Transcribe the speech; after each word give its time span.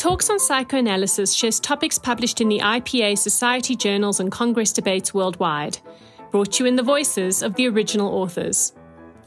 Talks 0.00 0.30
on 0.30 0.38
Psychoanalysis 0.38 1.34
shares 1.34 1.60
topics 1.60 1.98
published 1.98 2.40
in 2.40 2.48
the 2.48 2.60
IPA 2.60 3.18
Society 3.18 3.76
journals 3.76 4.18
and 4.18 4.32
Congress 4.32 4.72
debates 4.72 5.12
worldwide, 5.12 5.76
brought 6.30 6.58
you 6.58 6.64
in 6.64 6.76
the 6.76 6.82
voices 6.82 7.42
of 7.42 7.54
the 7.54 7.68
original 7.68 8.08
authors. 8.08 8.72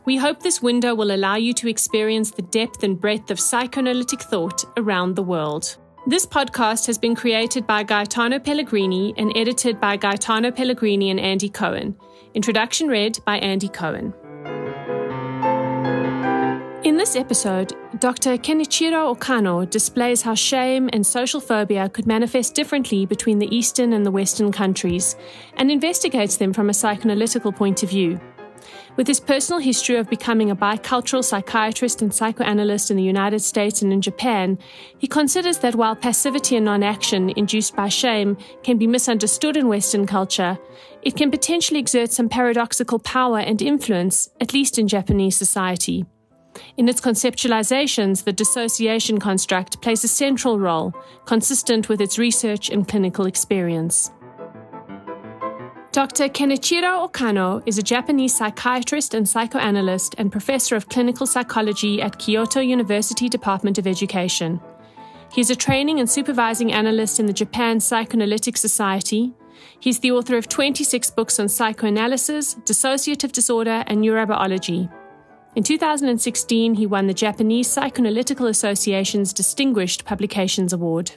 We 0.06 0.18
hope 0.18 0.40
this 0.40 0.64
window 0.64 0.96
will 0.96 1.12
allow 1.12 1.36
you 1.36 1.54
to 1.54 1.70
experience 1.70 2.32
the 2.32 2.42
depth 2.42 2.82
and 2.82 3.00
breadth 3.00 3.30
of 3.30 3.40
psychoanalytic 3.40 4.24
thought 4.24 4.66
around 4.76 5.16
the 5.16 5.22
world. 5.22 5.78
This 6.08 6.26
podcast 6.26 6.88
has 6.88 6.98
been 6.98 7.14
created 7.14 7.68
by 7.68 7.84
Gaetano 7.84 8.40
Pellegrini 8.40 9.14
and 9.16 9.32
edited 9.38 9.80
by 9.80 9.96
Gaetano 9.96 10.50
Pellegrini 10.50 11.12
and 11.12 11.20
Andy 11.20 11.50
Cohen. 11.50 11.96
Introduction 12.34 12.88
read 12.88 13.20
by 13.28 13.38
Andy 13.38 13.70
Cohen. 13.70 14.12
In 17.04 17.06
this 17.06 17.16
episode, 17.18 17.74
Dr. 18.00 18.38
Kenichiro 18.38 19.14
Okano 19.14 19.70
displays 19.70 20.22
how 20.22 20.36
shame 20.36 20.90
and 20.94 21.06
social 21.06 21.42
phobia 21.42 21.90
could 21.90 22.08
manifest 22.08 22.56
differently 22.56 23.06
between 23.06 23.40
the 23.40 23.54
Eastern 23.54 23.92
and 23.92 24.06
the 24.06 24.12
Western 24.12 24.54
countries 24.54 25.18
and 25.58 25.70
investigates 25.70 26.38
them 26.38 26.54
from 26.54 26.70
a 26.70 26.72
psychoanalytical 26.72 27.54
point 27.54 27.84
of 27.84 27.90
view. 27.90 28.22
With 28.96 29.06
his 29.06 29.20
personal 29.20 29.60
history 29.60 29.98
of 29.98 30.10
becoming 30.10 30.50
a 30.50 30.56
bicultural 30.56 31.26
psychiatrist 31.26 32.02
and 32.02 32.14
psychoanalyst 32.14 32.90
in 32.90 32.96
the 32.96 33.04
United 33.04 33.42
States 33.42 33.82
and 33.82 33.92
in 33.92 34.00
Japan, 34.00 34.58
he 34.98 35.08
considers 35.08 35.58
that 35.58 35.76
while 35.76 35.98
passivity 35.98 36.56
and 36.56 36.64
non 36.64 36.84
action 36.84 37.34
induced 37.36 37.76
by 37.76 37.90
shame 37.90 38.38
can 38.64 38.78
be 38.78 38.88
misunderstood 38.88 39.58
in 39.58 39.68
Western 39.68 40.08
culture, 40.08 40.58
it 41.02 41.18
can 41.18 41.32
potentially 41.32 41.82
exert 41.82 42.14
some 42.14 42.30
paradoxical 42.30 42.98
power 42.98 43.40
and 43.40 43.62
influence, 43.62 44.30
at 44.40 44.54
least 44.54 44.80
in 44.80 44.88
Japanese 44.88 45.36
society. 45.36 46.06
In 46.78 46.90
its 46.90 47.02
conceptualizations, 47.02 48.24
the 48.24 48.34
dissociation 48.34 49.20
construct 49.20 49.82
plays 49.82 50.04
a 50.04 50.08
central 50.08 50.60
role, 50.60 50.94
consistent 51.26 51.90
with 51.90 52.02
its 52.02 52.18
research 52.18 52.70
and 52.70 52.88
clinical 52.88 53.26
experience. 53.26 54.12
Dr. 55.92 56.28
Kenichiro 56.28 57.08
Okano 57.08 57.62
is 57.68 57.78
a 57.78 57.84
Japanese 57.84 58.36
psychiatrist 58.36 59.14
and 59.14 59.30
psychoanalyst 59.30 60.16
and 60.18 60.32
professor 60.32 60.76
of 60.76 60.90
clinical 60.90 61.28
psychology 61.28 62.02
at 62.02 62.18
Kyoto 62.18 62.62
University 62.62 63.30
Department 63.30 63.78
of 63.78 63.86
Education. 63.86 64.60
He 65.32 65.42
is 65.42 65.52
a 65.52 65.56
training 65.56 66.00
and 66.00 66.10
supervising 66.10 66.74
analyst 66.74 67.20
in 67.20 67.28
the 67.28 67.34
Japan 67.34 67.80
Psychoanalytic 67.80 68.58
Society. 68.58 69.34
He's 69.80 70.00
the 70.00 70.12
author 70.12 70.36
of 70.36 70.50
26 70.50 71.12
books 71.12 71.40
on 71.40 71.48
psychoanalysis, 71.48 72.56
dissociative 72.56 73.32
disorder, 73.32 73.84
and 73.86 74.00
neurobiology. 74.00 74.92
In 75.56 75.62
2016, 75.62 76.74
he 76.74 76.88
won 76.88 77.06
the 77.06 77.14
Japanese 77.14 77.68
Psychoanalytical 77.68 78.50
Association's 78.50 79.32
Distinguished 79.32 80.04
Publications 80.04 80.74
Award. 80.74 81.12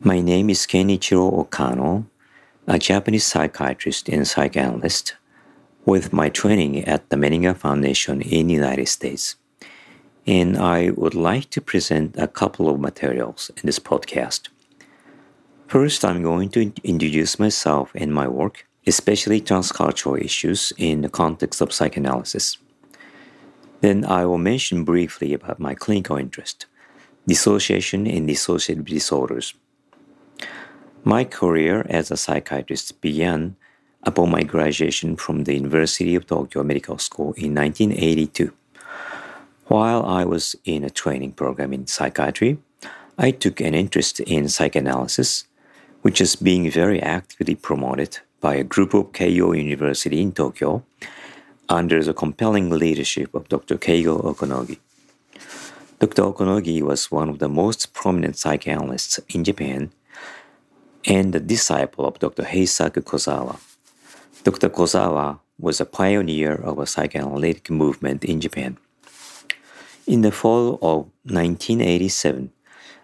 My 0.00 0.20
name 0.20 0.50
is 0.50 0.66
Kenichiro 0.66 1.46
Okano, 1.46 2.06
a 2.66 2.76
Japanese 2.76 3.24
psychiatrist 3.24 4.08
and 4.08 4.26
psychoanalyst 4.26 5.14
with 5.86 6.12
my 6.12 6.28
training 6.28 6.82
at 6.86 7.08
the 7.10 7.16
Menninger 7.16 7.56
Foundation 7.56 8.20
in 8.20 8.48
the 8.48 8.54
United 8.54 8.88
States 8.88 9.36
and 10.26 10.56
I 10.56 10.90
would 10.90 11.14
like 11.14 11.50
to 11.50 11.60
present 11.60 12.16
a 12.16 12.26
couple 12.26 12.68
of 12.68 12.80
materials 12.80 13.50
in 13.56 13.62
this 13.64 13.78
podcast. 13.78 14.48
First, 15.66 16.04
I'm 16.04 16.22
going 16.22 16.50
to 16.50 16.72
introduce 16.82 17.38
myself 17.38 17.90
and 17.94 18.12
my 18.12 18.28
work, 18.28 18.66
especially 18.86 19.40
transcultural 19.40 20.20
issues 20.20 20.72
in 20.78 21.02
the 21.02 21.08
context 21.08 21.60
of 21.60 21.72
psychoanalysis. 21.72 22.58
Then 23.80 24.04
I 24.04 24.24
will 24.24 24.38
mention 24.38 24.84
briefly 24.84 25.34
about 25.34 25.60
my 25.60 25.74
clinical 25.74 26.16
interest, 26.16 26.66
dissociation 27.26 28.06
and 28.06 28.28
dissociative 28.28 28.86
disorders. 28.86 29.54
My 31.02 31.24
career 31.24 31.84
as 31.90 32.10
a 32.10 32.16
psychiatrist 32.16 33.00
began 33.02 33.56
upon 34.04 34.30
my 34.30 34.42
graduation 34.42 35.16
from 35.16 35.44
the 35.44 35.54
University 35.54 36.14
of 36.14 36.26
Tokyo 36.26 36.62
Medical 36.62 36.98
School 36.98 37.34
in 37.36 37.54
1982. 37.54 38.52
While 39.68 40.04
I 40.04 40.24
was 40.26 40.54
in 40.66 40.84
a 40.84 40.90
training 40.90 41.32
program 41.32 41.72
in 41.72 41.86
psychiatry, 41.86 42.58
I 43.16 43.30
took 43.30 43.60
an 43.60 43.74
interest 43.74 44.20
in 44.20 44.50
psychoanalysis, 44.50 45.44
which 46.02 46.20
is 46.20 46.36
being 46.36 46.70
very 46.70 47.00
actively 47.00 47.54
promoted 47.54 48.18
by 48.42 48.56
a 48.56 48.62
group 48.64 48.92
of 48.92 49.12
Keio 49.12 49.56
University 49.56 50.20
in 50.20 50.32
Tokyo 50.32 50.84
under 51.70 52.04
the 52.04 52.12
compelling 52.12 52.68
leadership 52.68 53.34
of 53.34 53.48
Dr. 53.48 53.78
Keigo 53.78 54.22
Okonogi. 54.22 54.78
Dr. 55.98 56.22
Okonogi 56.24 56.82
was 56.82 57.10
one 57.10 57.30
of 57.30 57.38
the 57.38 57.48
most 57.48 57.94
prominent 57.94 58.36
psychoanalysts 58.36 59.18
in 59.30 59.44
Japan 59.44 59.90
and 61.06 61.34
a 61.34 61.40
disciple 61.40 62.04
of 62.06 62.18
Dr. 62.18 62.42
Heisaku 62.42 63.02
Kozawa. 63.02 63.58
Dr. 64.42 64.68
Kozawa 64.68 65.38
was 65.58 65.80
a 65.80 65.86
pioneer 65.86 66.54
of 66.54 66.78
a 66.78 66.86
psychoanalytic 66.86 67.70
movement 67.70 68.24
in 68.24 68.42
Japan. 68.42 68.76
In 70.06 70.20
the 70.20 70.30
fall 70.30 70.74
of 70.82 71.08
1987, 71.24 72.52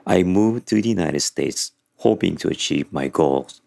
I 0.06 0.22
moved 0.22 0.66
to 0.68 0.82
the 0.82 0.90
United 0.90 1.20
States 1.20 1.72
hoping 1.96 2.36
to 2.36 2.48
achieve 2.48 2.92
my 2.92 3.08
goals 3.08 3.62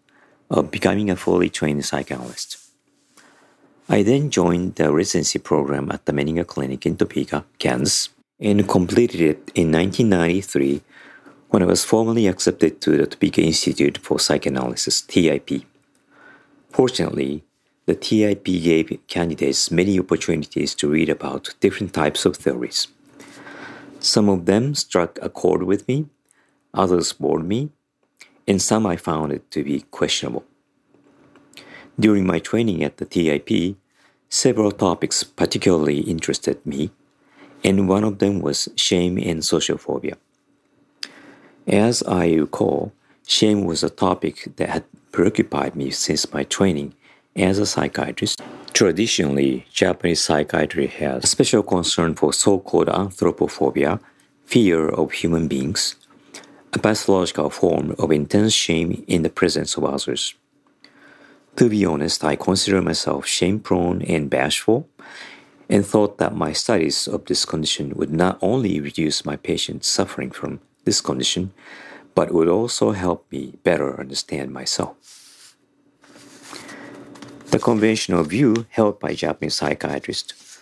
of 0.48 0.70
becoming 0.70 1.10
a 1.10 1.16
fully 1.16 1.50
trained 1.50 1.84
psychoanalyst. 1.84 2.58
I 3.88 4.04
then 4.04 4.30
joined 4.30 4.76
the 4.76 4.92
residency 4.92 5.40
program 5.40 5.90
at 5.90 6.06
the 6.06 6.12
Menninger 6.12 6.46
Clinic 6.46 6.86
in 6.86 6.96
Topeka, 6.96 7.44
Kansas, 7.58 8.10
and 8.38 8.68
completed 8.68 9.20
it 9.20 9.50
in 9.56 9.72
1993 9.72 10.82
when 11.48 11.62
I 11.64 11.66
was 11.66 11.84
formally 11.84 12.28
accepted 12.28 12.80
to 12.82 12.96
the 12.96 13.06
Topeka 13.06 13.42
Institute 13.42 13.98
for 13.98 14.20
Psychoanalysis, 14.20 15.02
TIP. 15.02 15.64
Fortunately, 16.70 17.42
the 17.86 17.96
TIP 17.96 18.44
gave 18.44 18.96
candidates 19.08 19.72
many 19.72 19.98
opportunities 19.98 20.72
to 20.76 20.88
read 20.88 21.08
about 21.08 21.54
different 21.58 21.92
types 21.92 22.24
of 22.24 22.36
theories. 22.36 22.86
Some 24.04 24.28
of 24.28 24.44
them 24.44 24.74
struck 24.74 25.18
a 25.22 25.30
chord 25.30 25.62
with 25.62 25.88
me, 25.88 26.04
others 26.74 27.14
bored 27.14 27.48
me, 27.48 27.70
and 28.46 28.60
some 28.60 28.84
I 28.84 28.96
found 28.96 29.32
it 29.32 29.50
to 29.52 29.64
be 29.64 29.80
questionable. 29.90 30.44
During 31.98 32.26
my 32.26 32.38
training 32.38 32.84
at 32.84 32.98
the 32.98 33.06
TIP, 33.06 33.76
several 34.28 34.72
topics 34.72 35.24
particularly 35.24 36.00
interested 36.00 36.60
me, 36.66 36.90
and 37.64 37.88
one 37.88 38.04
of 38.04 38.18
them 38.18 38.42
was 38.42 38.68
shame 38.76 39.16
and 39.16 39.42
social 39.42 39.78
phobia. 39.78 40.18
As 41.66 42.02
I 42.02 42.34
recall, 42.34 42.92
shame 43.26 43.64
was 43.64 43.82
a 43.82 43.88
topic 43.88 44.52
that 44.56 44.68
had 44.68 44.84
preoccupied 45.12 45.76
me 45.76 45.90
since 45.90 46.30
my 46.30 46.44
training 46.44 46.92
as 47.36 47.58
a 47.58 47.66
psychiatrist 47.66 48.40
Traditionally, 48.74 49.66
Japanese 49.72 50.20
psychiatry 50.20 50.88
has 50.88 51.22
a 51.22 51.28
special 51.28 51.62
concern 51.62 52.16
for 52.16 52.32
so 52.32 52.58
called 52.58 52.88
anthropophobia, 52.88 54.00
fear 54.46 54.88
of 54.88 55.12
human 55.12 55.46
beings, 55.46 55.94
a 56.72 56.80
pathological 56.80 57.50
form 57.50 57.94
of 58.00 58.10
intense 58.10 58.52
shame 58.52 59.04
in 59.06 59.22
the 59.22 59.30
presence 59.30 59.76
of 59.76 59.84
others. 59.84 60.34
To 61.54 61.68
be 61.68 61.84
honest, 61.84 62.24
I 62.24 62.34
consider 62.34 62.82
myself 62.82 63.26
shame 63.26 63.60
prone 63.60 64.02
and 64.02 64.28
bashful, 64.28 64.88
and 65.68 65.86
thought 65.86 66.18
that 66.18 66.34
my 66.34 66.52
studies 66.52 67.06
of 67.06 67.26
this 67.26 67.44
condition 67.44 67.94
would 67.94 68.12
not 68.12 68.38
only 68.42 68.80
reduce 68.80 69.24
my 69.24 69.36
patients 69.36 69.88
suffering 69.88 70.32
from 70.32 70.58
this 70.82 71.00
condition, 71.00 71.52
but 72.16 72.34
would 72.34 72.48
also 72.48 72.90
help 72.90 73.30
me 73.30 73.54
better 73.62 74.00
understand 74.00 74.52
myself. 74.52 74.96
The 77.54 77.60
conventional 77.60 78.24
view 78.24 78.66
held 78.70 78.98
by 78.98 79.14
Japanese 79.14 79.54
psychiatrists 79.54 80.58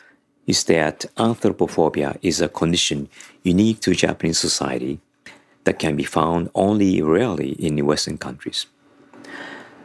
is 0.47 0.62
that 0.65 1.06
anthropophobia 1.17 2.19
is 2.21 2.43
a 2.43 2.50
condition 2.50 3.09
unique 3.43 3.81
to 3.81 3.94
Japanese 3.94 4.39
society 4.39 5.00
that 5.65 5.79
can 5.79 5.97
be 5.97 6.05
found 6.05 6.50
only 6.55 7.00
rarely 7.00 7.53
in 7.53 7.87
Western 7.87 8.19
countries. 8.19 8.67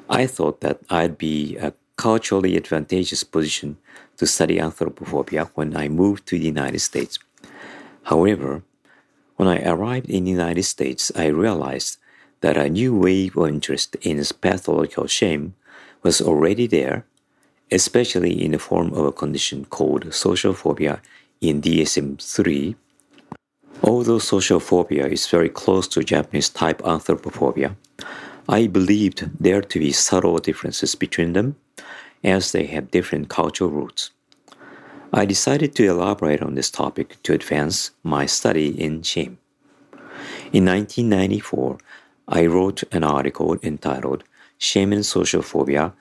I 0.10 0.28
thought 0.28 0.60
that 0.60 0.82
I'd 0.90 1.18
be 1.18 1.56
a 1.56 1.72
culturally 1.96 2.58
advantageous 2.58 3.24
position 3.24 3.78
to 4.18 4.28
study 4.28 4.58
anthropophobia 4.58 5.50
when 5.56 5.78
I 5.78 5.88
moved 5.88 6.26
to 6.28 6.38
the 6.38 6.48
United 6.48 6.80
States. 6.80 7.20
However, 8.04 8.64
when 9.38 9.48
I 9.48 9.64
arrived 9.64 10.10
in 10.10 10.26
the 10.26 10.32
United 10.32 10.64
States, 10.64 11.10
I 11.16 11.28
realized 11.28 12.00
that 12.42 12.58
a 12.58 12.70
new 12.70 12.94
wave 12.94 13.38
of 13.38 13.48
interest 13.48 13.96
in 14.02 14.22
pathological 14.42 15.08
shame 15.08 15.56
was 16.08 16.22
already 16.22 16.68
there, 16.68 17.04
especially 17.70 18.34
in 18.46 18.52
the 18.52 18.66
form 18.70 18.94
of 18.94 19.06
a 19.06 19.12
condition 19.12 19.66
called 19.66 20.14
social 20.14 20.54
phobia 20.54 21.02
in 21.42 21.62
DSM 21.62 22.10
3. 22.22 22.78
Although 23.84 24.20
social 24.20 24.62
phobia 24.62 25.06
is 25.08 25.28
very 25.28 25.50
close 25.50 25.86
to 25.90 26.10
Japanese 26.14 26.50
type 26.62 26.82
anthropophobia, 26.84 27.76
I 28.48 28.68
believed 28.68 29.20
there 29.38 29.62
to 29.62 29.80
be 29.80 29.92
subtle 29.92 30.38
differences 30.38 30.96
between 30.96 31.34
them, 31.34 31.58
as 32.24 32.54
they 32.54 32.68
have 32.68 32.96
different 32.96 33.28
cultural 33.28 33.70
roots. 33.70 34.12
I 35.12 35.26
decided 35.26 35.76
to 35.76 35.90
elaborate 35.94 36.42
on 36.42 36.56
this 36.56 36.72
topic 36.72 37.22
to 37.24 37.34
advance 37.34 37.92
my 38.04 38.26
study 38.28 38.70
in 38.86 39.04
shame. 39.04 39.40
In 40.54 40.64
1994, 40.64 41.78
I 42.30 42.46
wrote 42.46 42.84
an 42.94 43.04
article 43.04 43.58
entitled 43.62 44.24
Shame 44.58 44.94
and 44.94 45.06
Social 45.06 45.42
Phobia 45.42 45.94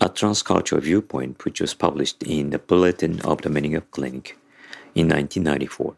A 0.00 0.08
Transcultural 0.08 0.80
Viewpoint, 0.80 1.44
which 1.44 1.60
was 1.60 1.74
published 1.74 2.22
in 2.22 2.50
the 2.50 2.58
Bulletin 2.58 3.20
of 3.20 3.42
the 3.42 3.50
Menninger 3.50 3.82
Clinic 3.90 4.38
in 4.94 5.08
1994. 5.08 5.96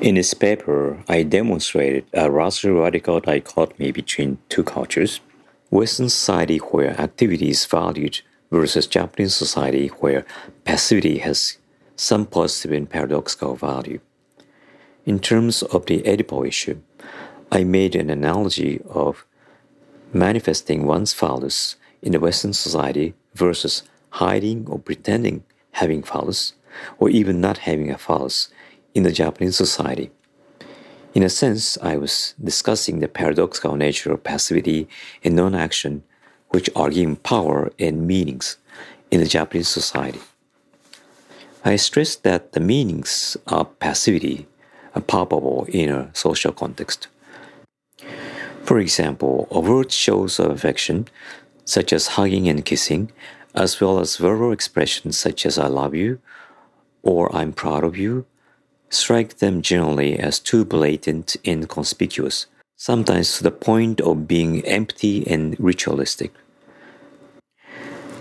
In 0.00 0.14
this 0.14 0.34
paper, 0.34 1.02
I 1.08 1.24
demonstrated 1.24 2.04
a 2.12 2.30
rather 2.30 2.72
radical 2.72 3.18
dichotomy 3.18 3.90
between 3.90 4.38
two 4.48 4.62
cultures 4.62 5.20
Western 5.70 6.08
society, 6.08 6.58
where 6.58 6.98
activity 7.00 7.50
is 7.50 7.66
valued, 7.66 8.20
versus 8.50 8.86
Japanese 8.86 9.34
society, 9.34 9.88
where 9.98 10.24
passivity 10.64 11.18
has 11.18 11.58
some 11.96 12.24
positive 12.24 12.72
and 12.72 12.88
paradoxical 12.88 13.54
value. 13.54 14.00
In 15.04 15.18
terms 15.18 15.62
of 15.62 15.86
the 15.86 16.02
Oedipal 16.02 16.46
issue, 16.46 16.80
I 17.50 17.64
made 17.64 17.94
an 17.94 18.08
analogy 18.08 18.80
of 18.88 19.26
manifesting 20.12 20.86
one's 20.86 21.12
phallus 21.12 21.76
in 22.02 22.12
the 22.12 22.20
Western 22.20 22.52
society 22.52 23.14
versus 23.34 23.82
hiding 24.10 24.66
or 24.68 24.78
pretending 24.78 25.44
having 25.72 26.02
phallus, 26.02 26.54
or 26.98 27.08
even 27.08 27.40
not 27.40 27.58
having 27.58 27.90
a 27.90 27.98
phallus 27.98 28.48
in 28.94 29.02
the 29.04 29.12
Japanese 29.12 29.56
society. 29.56 30.10
In 31.14 31.22
a 31.22 31.28
sense, 31.28 31.78
I 31.82 31.96
was 31.96 32.34
discussing 32.42 32.98
the 32.98 33.08
paradoxical 33.08 33.76
nature 33.76 34.12
of 34.12 34.24
passivity 34.24 34.88
and 35.24 35.34
non 35.34 35.54
action, 35.54 36.02
which 36.50 36.68
are 36.74 36.90
given 36.90 37.16
power 37.16 37.72
and 37.78 38.06
meanings 38.06 38.56
in 39.10 39.20
the 39.20 39.26
Japanese 39.26 39.68
society. 39.68 40.20
I 41.64 41.76
stressed 41.76 42.22
that 42.24 42.52
the 42.52 42.60
meanings 42.60 43.36
of 43.46 43.78
passivity 43.78 44.46
are 44.94 45.02
palpable 45.02 45.66
in 45.68 45.90
a 45.90 46.10
social 46.14 46.52
context. 46.52 47.08
For 48.68 48.78
example, 48.80 49.48
overt 49.50 49.90
shows 49.90 50.38
of 50.38 50.50
affection, 50.50 51.08
such 51.64 51.90
as 51.90 52.18
hugging 52.18 52.50
and 52.50 52.62
kissing, 52.62 53.10
as 53.54 53.80
well 53.80 53.98
as 53.98 54.18
verbal 54.18 54.52
expressions 54.52 55.18
such 55.18 55.46
as 55.46 55.56
I 55.56 55.68
love 55.68 55.94
you 55.94 56.20
or 57.02 57.34
I'm 57.34 57.54
proud 57.54 57.82
of 57.82 57.96
you, 57.96 58.26
strike 58.90 59.38
them 59.38 59.62
generally 59.62 60.18
as 60.18 60.38
too 60.38 60.66
blatant 60.66 61.34
and 61.46 61.66
conspicuous, 61.66 62.44
sometimes 62.76 63.38
to 63.38 63.42
the 63.42 63.50
point 63.50 64.02
of 64.02 64.28
being 64.28 64.62
empty 64.66 65.26
and 65.26 65.58
ritualistic. 65.58 66.34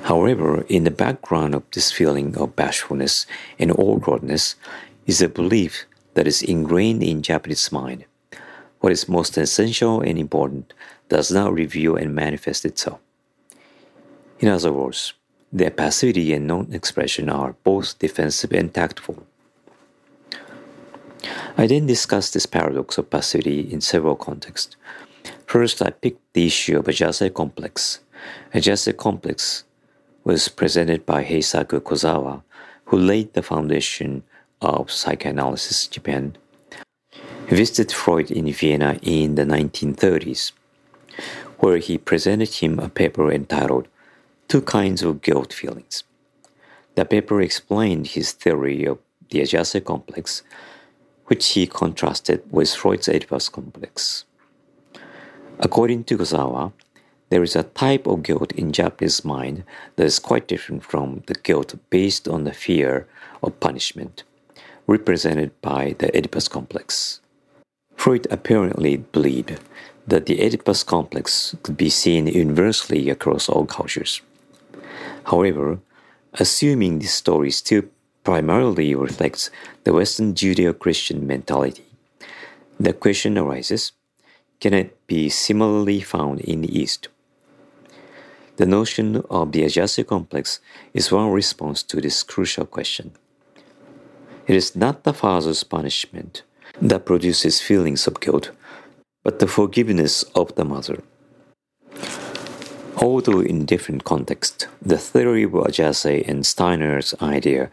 However, 0.04 0.62
in 0.70 0.86
the 0.86 0.92
background 0.92 1.56
of 1.56 1.64
this 1.74 1.92
feeling 1.92 2.38
of 2.38 2.56
bashfulness 2.56 3.26
and 3.60 3.74
awkwardness 3.74 4.56
is 5.06 5.22
a 5.22 5.28
belief 5.28 5.84
that 6.14 6.26
is 6.26 6.42
ingrained 6.42 7.04
in 7.04 7.22
Japanese 7.22 7.70
mind. 7.70 8.06
What 8.80 8.92
is 8.92 9.10
most 9.10 9.38
essential 9.38 10.02
and 10.02 10.18
important 10.18 10.74
does 11.10 11.32
not 11.32 11.54
reveal 11.54 11.96
and 11.96 12.14
manifest 12.14 12.66
itself. 12.66 13.00
In 14.40 14.50
other 14.50 14.72
words, 14.72 15.14
their 15.52 15.72
passivity 15.72 16.34
and 16.34 16.46
non 16.48 16.74
expression 16.74 17.30
are 17.30 17.56
both 17.64 17.98
defensive 17.98 18.52
and 18.52 18.74
tactful. 18.74 19.26
I 21.58 21.66
then 21.66 21.88
discussed 21.88 22.34
this 22.34 22.46
paradox 22.46 22.98
of 22.98 23.10
passivity 23.10 23.62
in 23.62 23.82
several 23.82 24.16
contexts. 24.16 24.76
First, 25.48 25.82
I 25.82 25.90
picked 25.90 26.34
the 26.34 26.46
issue 26.46 26.78
of 26.78 26.86
Ajase 26.86 27.34
complex. 27.34 28.02
Ajase 28.54 28.96
complex 28.96 29.64
was 30.24 30.50
presented 30.50 31.06
by 31.06 31.24
Heisaku 31.24 31.80
Kozawa, 31.80 32.44
who 32.86 32.98
laid 32.98 33.34
the 33.34 33.42
foundation 33.42 34.24
of 34.62 34.92
psychoanalysis 34.92 35.88
Japan. 35.88 36.38
Visited 37.50 37.94
Freud 37.94 38.30
in 38.30 38.52
Vienna 38.52 39.00
in 39.02 39.36
the 39.36 39.46
1930s, 39.46 40.52
where 41.60 41.78
he 41.78 41.98
presented 41.98 42.56
him 42.56 42.78
a 42.78 42.90
paper 42.90 43.32
entitled 43.32 43.88
Two 44.50 44.62
Kinds 44.62 45.02
of 45.02 45.22
Guilt 45.22 45.54
Feelings. 45.54 46.04
The 46.96 47.06
paper 47.06 47.42
explained 47.42 48.08
his 48.08 48.34
theory 48.34 48.86
of 48.86 49.00
the 49.30 49.40
Ajase 49.40 49.84
complex 49.86 50.44
which 51.28 51.48
he 51.54 51.68
contrasted 51.68 52.44
with 52.52 52.74
Freud's 52.74 53.08
Oedipus 53.08 53.48
complex. 53.50 54.26
According 55.60 56.04
to 56.06 56.18
Kozawa, 56.18 56.74
there 57.30 57.44
is 57.44 57.56
a 57.56 57.64
type 57.64 58.08
of 58.08 58.24
guilt 58.24 58.52
in 58.54 58.74
Japanese 58.74 59.24
mind 59.24 59.64
that 59.96 60.06
is 60.06 60.20
quite 60.20 60.50
different 60.50 60.84
from 60.84 61.24
the 61.28 61.36
guilt 61.36 61.76
based 61.90 62.28
on 62.28 62.44
the 62.44 62.54
fear 62.54 63.08
of 63.42 63.58
punishment, 63.62 64.24
represented 64.86 65.52
by 65.62 65.96
the 65.98 66.14
Oedipus 66.14 66.50
complex. 66.50 67.22
Freud 67.98 68.28
apparently 68.32 68.96
believed 68.98 69.60
that 70.08 70.28
the 70.28 70.40
Oedipus 70.40 70.84
complex 70.84 71.56
could 71.64 71.76
be 71.76 71.90
seen 71.90 72.28
universally 72.28 73.10
across 73.10 73.50
all 73.50 73.66
cultures. 73.66 74.22
However, 75.26 75.80
assuming 76.36 77.00
this 77.00 77.14
story 77.14 77.52
still 77.52 77.84
primarily 78.24 78.96
reflects 78.96 79.50
the 79.84 79.94
Western 79.94 80.34
Judeo 80.34 80.78
Christian 80.78 81.26
mentality. 81.28 81.86
The 82.80 82.94
question 82.94 83.38
arises 83.38 83.92
can 84.60 84.74
it 84.74 84.96
be 85.08 85.30
similarly 85.30 86.02
found 86.02 86.40
in 86.42 86.62
the 86.62 86.80
East? 86.80 87.10
The 88.56 88.66
notion 88.66 89.24
of 89.30 89.52
the 89.52 89.64
Ajase 89.64 90.06
complex 90.08 90.60
is 90.94 91.12
one 91.12 91.30
response 91.32 91.84
to 91.84 92.02
this 92.02 92.24
crucial 92.24 92.66
question. 92.66 93.12
It 94.48 94.56
is 94.56 94.76
not 94.76 95.04
the 95.04 95.14
father's 95.14 95.64
punishment 95.64 96.44
that 96.82 97.06
produces 97.06 97.62
feelings 97.62 98.08
of 98.08 98.20
guilt, 98.20 98.52
but 99.24 99.40
the 99.40 99.48
forgiveness 99.48 100.24
of 100.36 100.56
the 100.56 100.66
mother. 100.66 101.04
Although 102.98 103.42
in 103.42 103.66
different 103.66 104.04
contexts, 104.04 104.68
the 104.82 104.98
theory 104.98 105.44
of 105.44 105.52
Ajase 105.52 106.28
and 106.28 106.46
Steiner's 106.46 107.14
idea 107.22 107.70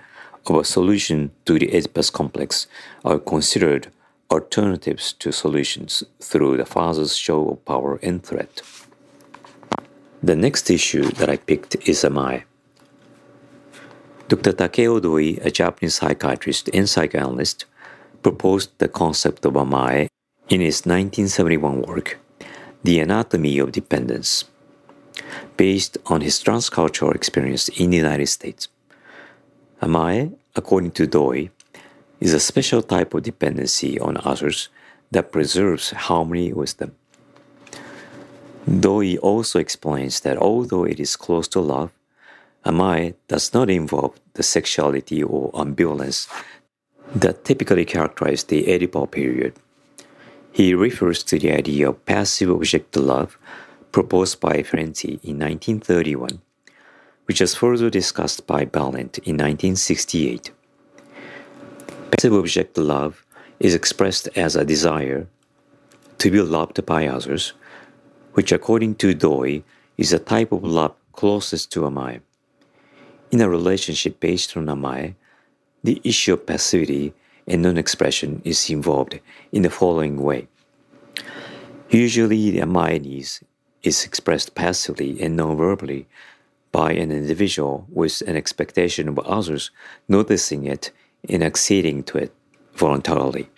of 0.47 0.57
a 0.57 0.65
solution 0.65 1.31
to 1.47 1.59
the 1.59 1.75
Oedipus 1.75 2.11
complex 2.11 2.67
are 3.05 3.19
considered 3.19 3.89
alternatives 4.31 5.13
to 5.15 5.33
solutions 5.33 6.03
through 6.21 6.57
the 6.57 6.67
father's 6.67 7.17
show 7.17 7.49
of 7.51 7.65
power 7.65 7.99
and 8.03 8.23
threat. 8.23 8.63
The 10.23 10.37
next 10.37 10.71
issue 10.71 11.05
that 11.19 11.31
I 11.31 11.37
picked 11.37 11.77
is 11.89 12.03
Amae. 12.03 12.45
Dr. 14.29 14.53
Takeo 14.53 15.01
Doi, 15.01 15.39
a 15.43 15.51
Japanese 15.51 15.97
psychiatrist 15.97 16.71
and 16.73 16.89
psychoanalyst, 16.89 17.67
proposed 18.25 18.71
the 18.79 18.89
concept 18.89 19.45
of 19.45 19.53
Amae 19.53 20.09
in 20.49 20.61
his 20.61 20.87
1971 20.87 21.83
work, 21.83 22.19
The 22.83 22.99
Anatomy 22.99 23.59
of 23.59 23.71
Dependence, 23.71 24.45
based 25.57 25.99
on 26.07 26.23
his 26.23 26.43
transcultural 26.43 27.15
experience 27.15 27.69
in 27.69 27.91
the 27.91 27.99
United 27.99 28.27
States. 28.27 28.69
Amae, 29.83 30.33
according 30.57 30.93
to 30.93 31.07
Doi, 31.07 31.51
is 32.19 32.33
a 32.33 32.41
special 32.41 32.83
type 32.83 33.13
of 33.13 33.23
dependency 33.23 34.01
on 34.01 34.17
others 34.25 34.71
that 35.11 35.31
preserves 35.31 35.91
harmony 35.91 36.53
with 36.53 36.79
them. 36.79 36.93
Doi 38.67 39.17
also 39.19 39.59
explains 39.59 40.21
that 40.21 40.39
although 40.39 40.85
it 40.85 40.99
is 40.99 41.17
close 41.17 41.47
to 41.49 41.61
love, 41.61 41.91
Amae 42.65 43.15
does 43.29 43.53
not 43.53 43.69
involve 43.69 44.19
the 44.33 44.43
sexuality 44.43 45.23
or 45.23 45.53
ambivalence 45.53 46.27
that 47.15 47.45
typically 47.45 47.85
characterize 47.85 48.45
the 48.45 48.65
Oedipal 48.67 49.11
period. 49.11 49.55
He 50.53 50.75
refers 50.75 51.23
to 51.25 51.39
the 51.39 51.53
idea 51.53 51.89
of 51.89 52.05
passive 52.07 52.51
object 52.51 52.97
love 52.97 53.39
proposed 53.93 54.41
by 54.41 54.63
Ferenczi 54.63 55.21
in 55.23 55.39
1931 55.39 56.41
which 57.27 57.41
was 57.41 57.55
further 57.55 57.91
discussed 57.91 58.47
by 58.47 58.65
Balint 58.65 59.19
in 59.25 59.37
1968. 59.37 60.51
Passive 62.11 62.35
object 62.35 62.77
love 62.79 63.25
is 63.59 63.75
expressed 63.75 64.29
as 64.37 64.57
a 64.57 64.65
desire 64.65 65.27
to 66.19 66.31
be 66.31 66.41
loved 66.41 66.85
by 66.85 67.07
others, 67.07 67.53
which 68.35 68.53
according 68.53 68.95
to 68.97 69.15
Doi 69.15 69.63
is 69.97 70.13
a 70.13 70.19
type 70.19 70.53
of 70.53 70.65
love 70.65 70.95
closest 71.13 71.73
to 71.73 71.81
Amae. 71.81 72.21
In 73.31 73.41
a 73.41 73.49
relationship 73.49 74.21
based 74.21 74.57
on 74.57 74.67
Amae, 74.67 75.15
the 75.85 76.01
issue 76.03 76.33
of 76.33 76.47
passivity 76.47 77.13
and 77.47 77.63
non 77.63 77.77
expression 77.77 78.41
is 78.45 78.71
involved 78.71 79.21
in 79.53 79.63
the 79.63 79.71
following 79.71 80.17
way. 80.17 80.49
Usually, 81.91 82.51
the 82.51 82.61
Amae 82.61 83.01
needs 83.01 83.45
is 83.83 84.05
expressed 84.05 84.55
passively 84.55 85.21
and 85.23 85.37
non 85.37 85.57
verbally 85.57 86.09
by 86.73 86.93
an 86.93 87.13
individual 87.13 87.87
with 87.91 88.23
an 88.27 88.35
expectation 88.35 89.09
of 89.09 89.19
others 89.21 89.71
noticing 90.09 90.67
it 90.67 90.91
and 91.29 91.45
acceding 91.45 92.03
to 92.03 92.19
it 92.19 92.33
voluntarily. 92.73 93.49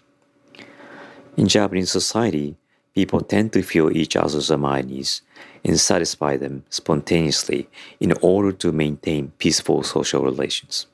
In 1.37 1.47
Japanese 1.47 1.93
society, 1.93 2.57
people 2.95 3.21
tend 3.21 3.53
to 3.53 3.63
feel 3.63 3.97
each 3.97 4.17
other's 4.17 4.51
needs 4.51 5.23
and 5.65 5.79
satisfy 5.79 6.37
them 6.37 6.65
spontaneously 6.71 7.69
in 8.01 8.13
order 8.21 8.53
to 8.53 8.73
maintain 8.73 9.33
peaceful 9.39 9.83
social 9.83 10.23
relations. 10.23 10.87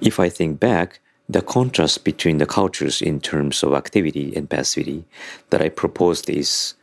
If 0.00 0.18
I 0.18 0.30
think 0.30 0.58
back, 0.58 1.00
the 1.28 1.42
contrast 1.42 2.04
between 2.04 2.38
the 2.38 2.46
cultures 2.46 3.02
in 3.02 3.20
terms 3.20 3.62
of 3.62 3.74
activity 3.74 4.34
and 4.34 4.48
passivity 4.48 5.04
that 5.50 5.60
I 5.60 5.68
proposed 5.68 6.30
is, 6.30 6.74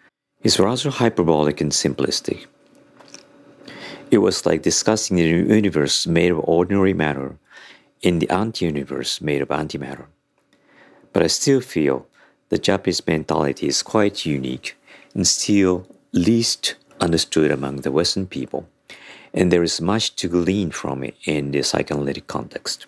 is 0.43 0.59
rather 0.59 0.91
hyperbolic 0.91 1.59
and 1.59 1.71
simplistic. 1.71 2.45
It 4.11 4.19
was 4.19 4.45
like 4.45 4.61
discussing 4.61 5.17
the 5.17 5.23
universe 5.23 6.05
made 6.05 6.31
of 6.31 6.39
ordinary 6.43 6.93
matter 6.93 7.37
in 8.03 8.19
the 8.19 8.29
anti 8.29 8.65
universe 8.65 9.19
made 9.19 9.41
of 9.41 9.49
antimatter. 9.49 10.05
But 11.11 11.23
I 11.23 11.27
still 11.27 11.59
feel 11.59 12.07
the 12.49 12.59
Japanese 12.59 13.05
mentality 13.05 13.67
is 13.67 13.81
quite 13.81 14.27
unique 14.27 14.77
and 15.15 15.27
still 15.27 15.87
least 16.13 16.75
understood 17.01 17.49
among 17.49 17.77
the 17.77 17.91
Western 17.91 18.27
people, 18.27 18.69
and 19.33 19.51
there 19.51 19.63
is 19.63 19.81
much 19.81 20.15
to 20.17 20.29
glean 20.29 20.69
from 20.69 21.03
it 21.03 21.15
in 21.25 21.51
the 21.51 21.63
psychoanalytic 21.63 22.27
context. 22.27 22.85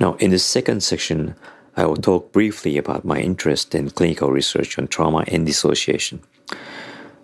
Now, 0.00 0.14
in 0.14 0.30
the 0.30 0.38
second 0.38 0.82
section, 0.84 1.34
I 1.76 1.84
will 1.84 1.96
talk 1.96 2.32
briefly 2.32 2.78
about 2.78 3.04
my 3.04 3.18
interest 3.18 3.74
in 3.74 3.90
clinical 3.90 4.30
research 4.30 4.78
on 4.78 4.86
trauma 4.86 5.24
and 5.26 5.44
dissociation. 5.44 6.20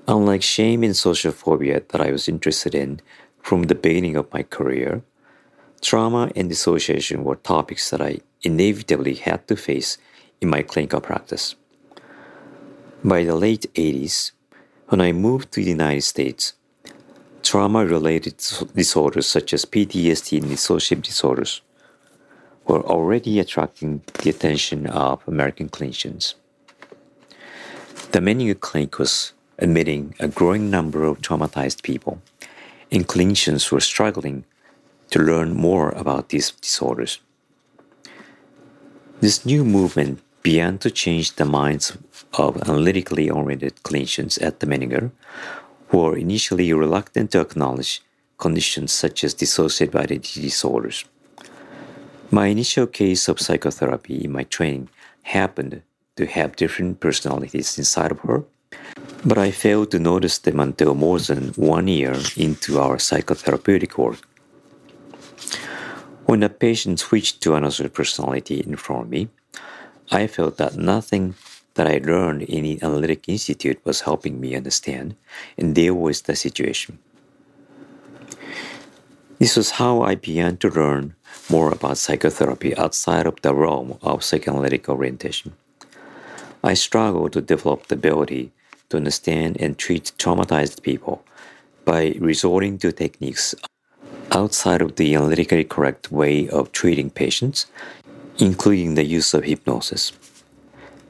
Unlike 0.09 0.43
shame 0.43 0.83
and 0.83 0.97
social 0.97 1.31
phobia 1.31 1.83
that 1.91 2.01
I 2.01 2.11
was 2.11 2.29
interested 2.29 2.75
in 2.75 3.01
from 3.41 3.65
the 3.65 3.77
beginning 3.77 4.17
of 4.17 4.33
my 4.33 4.43
career, 4.43 5.03
trauma 5.83 6.33
and 6.35 6.49
dissociation 6.49 7.23
were 7.23 7.37
topics 7.37 7.91
that 7.91 8.03
I 8.03 8.19
inevitably 8.43 9.15
had 9.15 9.47
to 9.49 9.57
face 9.57 9.97
in 10.41 10.51
my 10.51 10.63
clinical 10.63 11.01
practice. 11.01 11.55
By 13.05 13.23
the 13.23 13.37
late 13.37 13.67
80s, 13.75 14.33
when 14.89 15.01
I 15.01 15.13
moved 15.13 15.53
to 15.53 15.63
the 15.63 15.71
United 15.71 16.03
States, 16.03 16.55
trauma 17.43 17.87
related 17.87 18.43
disorders 18.75 19.29
such 19.29 19.55
as 19.55 19.65
PTSD 19.65 20.43
and 20.43 20.51
dissociative 20.51 21.03
disorders 21.03 21.63
were 22.67 22.83
already 22.83 23.39
attracting 23.39 24.03
the 24.23 24.31
attention 24.31 24.87
of 24.87 25.23
American 25.27 25.69
clinicians. 25.69 26.35
The 28.13 28.21
Menninger 28.21 28.59
Clinic 28.61 28.99
was 28.99 29.33
admitting 29.59 30.15
a 30.19 30.29
growing 30.29 30.71
number 30.71 31.05
of 31.05 31.21
traumatized 31.21 31.83
people, 31.83 32.21
and 32.91 33.07
clinicians 33.07 33.71
were 33.71 33.81
struggling 33.81 34.45
to 35.11 35.19
learn 35.19 35.55
more 35.55 35.91
about 35.91 36.29
these 36.29 36.51
disorders. 36.51 37.21
This 39.21 39.47
new 39.47 39.65
movement 39.65 40.21
began 40.43 40.79
to 40.79 40.91
change 40.91 41.37
the 41.37 41.45
minds 41.45 41.97
of 42.35 42.61
analytically 42.69 43.31
oriented 43.31 43.77
clinicians 43.83 44.41
at 44.43 44.61
the 44.61 44.67
Menninger, 44.67 45.11
who 45.89 45.99
were 45.99 46.17
initially 46.17 46.73
reluctant 46.73 47.31
to 47.31 47.41
acknowledge 47.41 48.03
conditions 48.39 48.93
such 48.93 49.25
as 49.25 49.35
dissociative 49.35 49.95
identity 49.95 50.41
disorders. 50.43 51.05
My 52.35 52.49
initial 52.49 52.89
case 52.89 53.29
of 53.29 53.39
psychotherapy 53.39 54.25
in 54.25 54.33
my 54.33 54.43
training 54.43 54.89
happened 55.23 55.83
to 56.17 56.27
have 56.27 56.57
different 56.57 56.99
personalities 56.99 57.79
inside 57.79 58.11
of 58.11 58.19
her, 58.27 58.43
but 59.25 59.39
I 59.39 59.53
failed 59.53 59.93
to 59.93 60.01
notice 60.01 60.39
them 60.39 60.59
until 60.59 60.97
more 60.97 61.21
than 61.21 61.51
one 61.55 61.87
year 61.87 62.17
into 62.37 62.81
our 62.81 62.97
psychotherapeutic 62.97 63.97
work. 63.97 64.27
When 66.27 66.43
a 66.43 66.49
patient 66.49 66.99
switched 66.99 67.41
to 67.43 67.55
another 67.55 67.89
personality 67.89 68.59
in 68.59 68.75
front 68.75 69.03
of 69.03 69.11
me, 69.11 69.29
I 70.11 70.27
felt 70.27 70.57
that 70.57 70.75
nothing 70.75 71.37
that 71.75 71.87
I 71.87 72.03
learned 72.03 72.43
in 72.43 72.65
the 72.65 72.83
Analytic 72.83 73.29
Institute 73.29 73.79
was 73.85 74.01
helping 74.01 74.41
me 74.41 74.57
understand 74.57 75.15
and 75.57 75.73
deal 75.73 75.95
with 75.95 76.25
the 76.25 76.35
situation. 76.35 76.99
This 79.39 79.57
was 79.57 79.79
how 79.79 80.03
I 80.03 80.17
began 80.17 80.57
to 80.57 80.69
learn 80.69 81.15
more 81.49 81.71
about 81.71 81.99
psychotherapy 81.99 82.77
outside 82.77 83.27
of 83.27 83.41
the 83.43 83.55
realm 83.55 83.99
of 84.03 84.25
psychoanalytic 84.25 84.89
orientation. 84.89 85.53
I 86.63 86.75
struggle 86.75 87.29
to 87.31 87.41
develop 87.41 87.87
the 87.87 87.95
ability 87.95 88.53
to 88.89 88.97
understand 88.97 89.57
and 89.61 89.77
treat 89.77 90.13
traumatized 90.19 90.83
people 90.83 91.25
by 91.85 92.17
resorting 92.19 92.79
to 92.79 92.93
techniques 92.93 93.55
outside 94.33 94.81
of 94.81 94.97
the 94.97 95.15
analytically 95.15 95.65
correct 95.65 96.11
way 96.11 96.49
of 96.49 96.73
treating 96.73 97.11
patients, 97.11 97.67
including 98.39 98.95
the 98.95 99.05
use 99.05 99.35
of 99.35 99.45
hypnosis. 99.45 100.13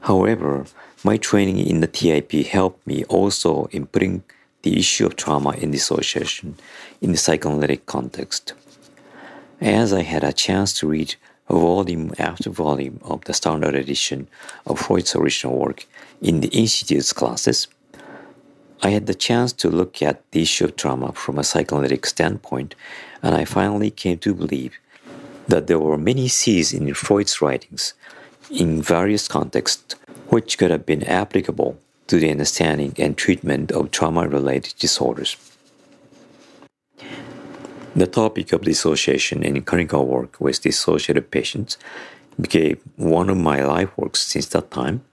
However, 0.01 0.65
my 1.03 1.17
training 1.17 1.59
in 1.59 1.79
the 1.79 1.87
TIP 1.87 2.31
helped 2.47 2.85
me 2.85 3.03
also 3.05 3.65
in 3.71 3.85
putting 3.85 4.23
the 4.63 4.77
issue 4.77 5.05
of 5.05 5.15
trauma 5.15 5.51
and 5.61 5.71
dissociation 5.71 6.57
in 7.01 7.11
the 7.11 7.17
psychoanalytic 7.17 7.85
context. 7.85 8.53
As 9.61 9.93
I 9.93 10.01
had 10.01 10.25
a 10.25 10.33
chance 10.33 10.73
to 10.79 10.87
read 10.87 11.15
volume 11.49 12.11
after 12.19 12.49
volume 12.49 12.99
of 13.03 13.23
the 13.23 13.33
standard 13.33 13.73
edition 13.73 14.27
of 14.65 14.79
Freud's 14.79 15.15
original 15.15 15.57
work 15.57 15.87
in 16.21 16.41
the 16.41 16.49
Institute's 16.49 17.13
classes, 17.13 17.69
I 18.83 18.89
had 18.89 19.05
the 19.05 19.15
chance 19.15 19.53
to 19.53 19.69
look 19.69 20.01
at 20.01 20.29
the 20.31 20.41
issue 20.41 20.65
of 20.65 20.75
trauma 20.75 21.13
from 21.13 21.39
a 21.39 21.43
psychoanalytic 21.45 22.05
standpoint, 22.05 22.75
and 23.23 23.33
I 23.33 23.45
finally 23.45 23.91
came 23.91 24.17
to 24.19 24.33
believe 24.33 24.73
that 25.47 25.67
there 25.67 25.79
were 25.79 25.97
many 25.97 26.27
C's 26.27 26.73
in 26.73 26.93
Freud's 26.93 27.41
writings 27.41 27.93
in 28.51 28.81
various 28.81 29.29
contexts 29.29 29.95
which 30.27 30.57
could 30.57 30.71
have 30.71 30.85
been 30.85 31.03
applicable 31.03 31.77
to 32.07 32.19
the 32.19 32.29
understanding 32.29 32.93
and 32.97 33.17
treatment 33.17 33.71
of 33.71 33.91
trauma 33.91 34.27
related 34.27 34.73
disorders. 34.79 35.37
The 37.95 38.07
topic 38.07 38.51
of 38.51 38.63
dissociation 38.63 39.41
in 39.41 39.61
clinical 39.61 40.05
work 40.05 40.41
with 40.41 40.61
dissociated 40.61 41.31
patients 41.31 41.77
became 42.39 42.77
one 42.97 43.29
of 43.29 43.37
my 43.37 43.63
life 43.63 43.89
works 43.97 44.21
since 44.21 44.47
that 44.47 44.69
time, 44.69 45.05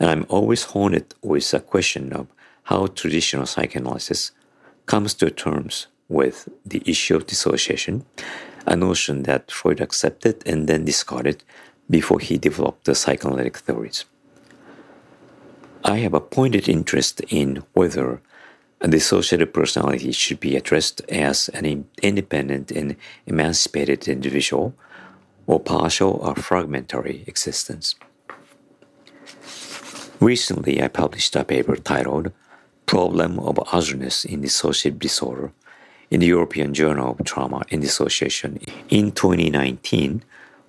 and 0.00 0.08
I'm 0.08 0.24
always 0.30 0.62
haunted 0.62 1.14
with 1.20 1.50
the 1.50 1.60
question 1.60 2.10
of 2.14 2.28
how 2.62 2.86
traditional 2.86 3.44
psychoanalysis 3.44 4.30
comes 4.86 5.12
to 5.14 5.30
terms 5.30 5.88
with 6.08 6.48
the 6.64 6.82
issue 6.86 7.16
of 7.16 7.26
dissociation, 7.26 8.06
a 8.66 8.76
notion 8.76 9.24
that 9.24 9.50
Freud 9.50 9.82
accepted 9.82 10.42
and 10.46 10.66
then 10.66 10.86
discarded 10.86 11.44
before 11.90 12.18
he 12.18 12.38
developed 12.38 12.86
the 12.86 12.94
psychoanalytic 12.94 13.58
theories. 13.58 14.06
I 15.84 15.98
have 15.98 16.14
a 16.14 16.20
pointed 16.20 16.66
interest 16.66 17.20
in 17.28 17.62
whether 17.74 18.22
a 18.82 18.88
dissociative 18.88 19.52
personality 19.52 20.10
should 20.10 20.40
be 20.40 20.56
addressed 20.56 21.00
as 21.08 21.48
an 21.50 21.86
independent 22.02 22.72
and 22.72 22.96
emancipated 23.26 24.08
individual 24.08 24.74
or 25.46 25.60
partial 25.60 26.18
or 26.20 26.34
fragmentary 26.34 27.22
existence. 27.28 27.94
Recently, 30.18 30.82
I 30.82 30.88
published 30.88 31.36
a 31.36 31.44
paper 31.44 31.76
titled 31.76 32.32
Problem 32.86 33.38
of 33.38 33.58
Otherness 33.72 34.24
in 34.24 34.42
Dissociative 34.42 34.98
Disorder 34.98 35.52
in 36.10 36.20
the 36.20 36.26
European 36.26 36.74
Journal 36.74 37.16
of 37.18 37.24
Trauma 37.24 37.62
and 37.70 37.80
Dissociation 37.80 38.58
in 38.90 39.12
2019 39.12 40.24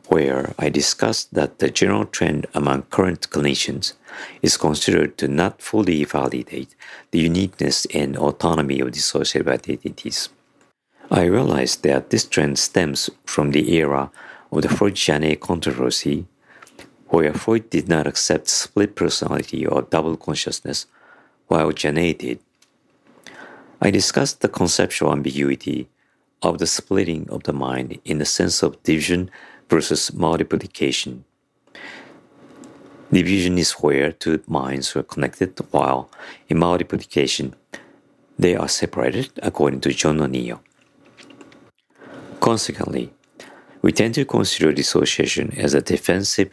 where 0.07 0.53
I 0.59 0.69
discussed 0.69 1.33
that 1.33 1.59
the 1.59 1.69
general 1.69 2.05
trend 2.05 2.45
among 2.53 2.83
current 2.83 3.29
clinicians 3.29 3.93
is 4.41 4.57
considered 4.57 5.17
to 5.17 5.27
not 5.27 5.61
fully 5.61 6.03
validate 6.03 6.75
the 7.11 7.19
uniqueness 7.19 7.85
and 7.93 8.17
autonomy 8.17 8.79
of 8.79 8.91
dissociative 8.91 9.47
identities. 9.47 10.29
I 11.11 11.25
realized 11.25 11.83
that 11.83 12.09
this 12.09 12.25
trend 12.25 12.57
stems 12.59 13.09
from 13.25 13.51
the 13.51 13.73
era 13.75 14.11
of 14.51 14.61
the 14.61 14.69
Freud-Janet 14.69 15.41
controversy, 15.41 16.25
where 17.07 17.33
Freud 17.33 17.69
did 17.69 17.87
not 17.87 18.07
accept 18.07 18.47
split 18.47 18.95
personality 18.95 19.65
or 19.65 19.83
double 19.83 20.17
consciousness, 20.17 20.87
while 21.47 21.71
Janet 21.71 22.19
did. 22.19 22.39
I 23.81 23.91
discussed 23.91 24.41
the 24.41 24.47
conceptual 24.47 25.11
ambiguity 25.11 25.89
of 26.41 26.57
the 26.57 26.67
splitting 26.67 27.29
of 27.29 27.43
the 27.43 27.53
mind 27.53 27.99
in 28.05 28.17
the 28.17 28.25
sense 28.25 28.63
of 28.63 28.81
division 28.83 29.29
versus 29.69 30.13
multiplication. 30.13 31.25
Division 33.13 33.59
is 33.59 33.73
where 33.73 34.11
two 34.11 34.41
minds 34.47 34.95
were 34.95 35.03
connected, 35.03 35.59
while 35.69 36.09
in 36.49 36.57
multiplication, 36.57 37.53
they 38.39 38.55
are 38.55 38.67
separated 38.67 39.31
according 39.43 39.81
to 39.81 39.93
John 39.93 40.19
O'Neill. 40.19 40.61
Consequently, 42.39 43.13
we 43.83 43.91
tend 43.91 44.15
to 44.15 44.25
consider 44.25 44.73
dissociation 44.73 45.53
as 45.55 45.75
a 45.75 45.81
defensive 45.81 46.51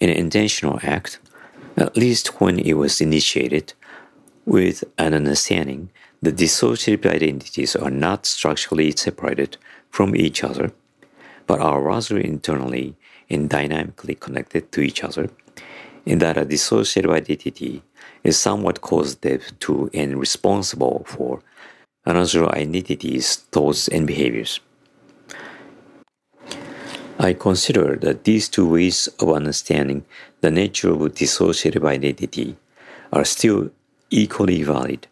and 0.00 0.10
intentional 0.12 0.78
act, 0.82 1.18
at 1.76 1.96
least 1.96 2.40
when 2.40 2.60
it 2.60 2.74
was 2.74 3.00
initiated, 3.00 3.72
with 4.44 4.84
an 4.98 5.12
understanding 5.12 5.90
that 6.22 6.36
dissociative 6.36 7.04
identities 7.04 7.74
are 7.74 7.90
not 7.90 8.26
structurally 8.26 8.92
separated 8.92 9.56
from 9.90 10.14
each 10.14 10.44
other 10.44 10.70
but 11.46 11.60
are 11.60 11.80
rather 11.80 12.18
internally 12.18 12.96
and 13.30 13.48
dynamically 13.48 14.14
connected 14.14 14.70
to 14.72 14.80
each 14.80 15.02
other, 15.04 15.30
that 16.06 16.36
a 16.36 16.46
dissociative 16.46 17.12
identity 17.12 17.82
is 18.22 18.38
somewhat 18.38 18.80
causative 18.80 19.52
to 19.60 19.90
and 19.92 20.18
responsible 20.18 21.04
for 21.06 21.42
another 22.04 22.48
identity's 22.54 23.36
thoughts 23.36 23.88
and 23.88 24.06
behaviors. 24.06 24.60
I 27.18 27.32
consider 27.32 27.96
that 27.96 28.24
these 28.24 28.48
two 28.48 28.68
ways 28.68 29.08
of 29.18 29.30
understanding 29.30 30.04
the 30.42 30.50
nature 30.50 30.90
of 30.90 30.98
dissociative 31.14 31.84
identity 31.84 32.56
are 33.12 33.24
still 33.24 33.70
equally 34.10 34.62
valid, 34.62 35.08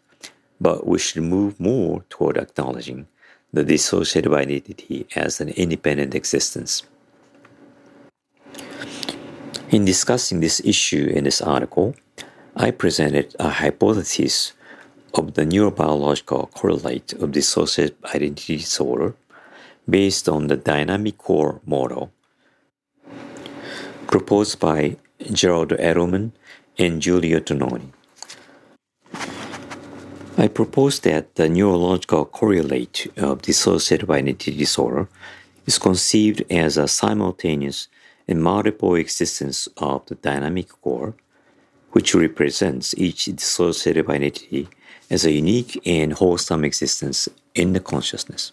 but 0.61 0.87
we 0.87 0.99
should 0.99 1.23
move 1.23 1.59
more 1.59 2.05
toward 2.11 2.37
acknowledging 2.37 3.09
the 3.53 3.65
dissociative 3.65 4.35
identity 4.35 5.07
as 5.17 5.41
an 5.41 5.49
independent 5.51 6.15
existence. 6.15 6.83
In 9.75 9.85
discussing 9.85 10.39
this 10.39 10.61
issue 10.65 11.11
in 11.13 11.25
this 11.25 11.41
article, 11.41 11.97
I 12.55 12.71
presented 12.71 13.35
a 13.41 13.49
hypothesis 13.49 14.53
of 15.15 15.35
the 15.35 15.45
neurobiological 15.45 16.53
correlate 16.53 17.13
of 17.15 17.33
dissociative 17.33 17.97
identity 18.15 18.59
disorder 18.59 19.17
based 19.91 20.29
on 20.29 20.47
the 20.47 20.57
dynamic 20.57 21.19
core 21.19 21.61
model 21.67 22.13
proposed 24.07 24.61
by 24.61 24.97
Gerald 25.33 25.71
Edelman 25.71 26.31
and 26.79 27.03
Giulio 27.03 27.41
Tononi. 27.41 27.89
I 30.39 30.47
propose 30.47 31.01
that 31.01 31.35
the 31.35 31.49
neurological 31.49 32.27
correlate 32.27 33.09
of 33.17 33.43
dissociative 33.43 34.09
identity 34.09 34.57
disorder 34.57 35.09
is 35.67 35.81
conceived 35.81 36.45
as 36.49 36.77
a 36.77 36.87
simultaneous 36.87 37.89
and 38.27 38.43
multiple 38.43 38.95
existence 38.95 39.69
of 39.77 40.07
the 40.07 40.15
dynamic 40.17 40.69
core, 40.83 41.15
which 41.93 42.15
represents 42.15 42.95
each 42.97 43.27
dissociative 43.27 44.09
identity 44.09 44.69
as 45.11 45.25
a 45.25 45.33
unique 45.33 45.81
and 45.87 46.15
wholesome 46.15 46.65
existence 46.65 47.29
in 47.55 47.73
the 47.73 47.81
consciousness. 47.81 48.53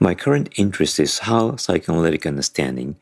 My 0.00 0.14
current 0.14 0.48
interest 0.56 1.00
is 1.00 1.20
how 1.20 1.56
psychoanalytic 1.56 2.24
understanding 2.24 2.96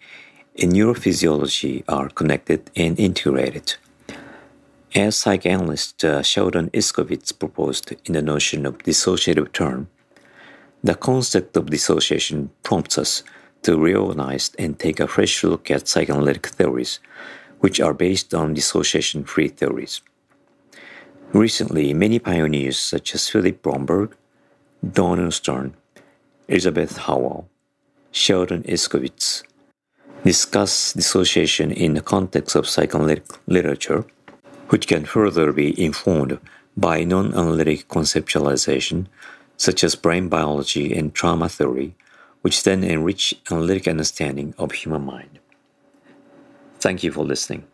and 0.59 0.73
neurophysiology 0.73 1.85
are 1.89 2.09
connected 2.09 2.71
and 2.75 2.99
integrated. 2.99 3.75
As 4.95 5.17
psychoanalyst 5.17 6.05
uh, 6.05 6.23
Sheldon 6.23 6.71
Itzkowitz 6.71 7.39
proposed 7.39 7.95
in 8.07 8.15
the 8.15 8.23
notion 8.23 8.65
of 8.65 8.79
dissociative 8.79 9.53
term, 9.53 9.89
the 10.83 10.95
concept 10.95 11.57
of 11.57 11.69
dissociation 11.69 12.51
prompts 12.63 12.97
us 12.97 13.23
to 13.67 13.77
reorganize 13.77 14.53
and 14.61 14.79
take 14.79 15.01
a 15.01 15.09
fresh 15.09 15.43
look 15.43 15.71
at 15.73 15.89
psychoanalytic 15.89 16.47
theories, 16.47 17.01
which 17.59 17.81
are 17.81 17.93
based 17.93 18.33
on 18.33 18.55
dissociation 18.55 19.25
free 19.25 19.49
theories. 19.49 20.03
Recently, 21.33 21.93
many 21.93 22.21
pioneers 22.21 22.79
such 22.79 23.13
as 23.17 23.29
Philip 23.29 23.63
Bromberg, 23.63 24.17
Donald 24.89 25.35
Stern, 25.35 25.75
Elizabeth 26.47 26.97
Howell, 26.97 27.49
Sheldon 28.13 28.63
Itzkowitz 28.63 29.43
discuss 30.23 30.93
dissociation 30.93 31.73
in 31.73 31.95
the 31.95 32.01
context 32.15 32.55
of 32.55 32.69
psychoanalytic 32.69 33.27
literature, 33.49 34.05
which 34.69 34.87
can 34.87 35.05
further 35.05 35.53
be 35.53 35.69
informed 35.85 36.39
by 36.77 37.03
non 37.03 37.35
analytic 37.35 37.89
conceptualization, 37.89 39.07
such 39.57 39.83
as 39.83 39.97
brain 39.97 40.29
biology 40.29 40.97
and 40.97 41.15
trauma 41.15 41.49
theory, 41.49 41.97
which 42.47 42.63
then 42.63 42.85
enrich 42.85 43.35
analytic 43.51 43.89
understanding 43.89 44.55
of 44.57 44.71
human 44.71 45.05
mind. 45.05 45.41
Thank 46.79 47.03
you 47.03 47.11
for 47.11 47.25
listening. 47.25 47.65